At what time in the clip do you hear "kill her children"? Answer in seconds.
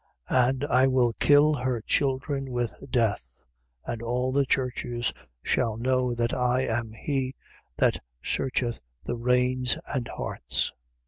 1.19-2.49